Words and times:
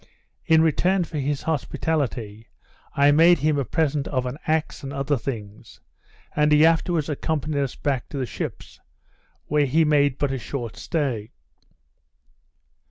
In 0.47 0.63
return 0.63 1.03
for 1.03 1.19
his 1.19 1.43
hospitality, 1.43 2.47
I 2.95 3.11
made 3.11 3.37
him 3.37 3.59
a 3.59 3.63
present 3.63 4.07
of 4.07 4.25
an 4.25 4.39
axe 4.47 4.81
and 4.81 4.91
other 4.91 5.15
things; 5.15 5.79
and 6.35 6.51
he 6.51 6.65
afterwards 6.65 7.07
accompanied 7.07 7.59
us 7.61 7.75
back 7.75 8.09
to 8.09 8.17
the 8.17 8.25
ships, 8.25 8.79
where 9.45 9.67
he 9.67 9.85
made 9.85 10.17
but 10.17 10.31
a 10.31 10.39
short 10.39 10.75
stay. 10.75 11.33